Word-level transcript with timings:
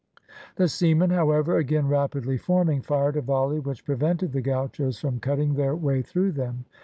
The 0.55 0.67
seamen, 0.67 1.11
however; 1.11 1.57
again 1.57 1.87
rapidly 1.87 2.35
forming, 2.39 2.81
fired 2.81 3.17
a 3.17 3.21
volley 3.21 3.59
which 3.59 3.85
prevented 3.85 4.31
the 4.31 4.41
gauchos 4.41 4.97
from 4.99 5.19
cutting 5.19 5.53
their 5.53 5.75
way 5.75 6.01
through 6.01 6.31
them. 6.31 6.65